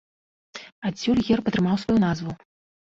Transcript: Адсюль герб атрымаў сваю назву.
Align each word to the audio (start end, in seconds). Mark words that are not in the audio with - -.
Адсюль 0.91 1.21
герб 1.29 1.45
атрымаў 1.53 1.75
сваю 1.87 1.99
назву. 2.07 2.31